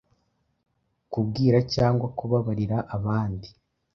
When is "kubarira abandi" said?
2.17-3.49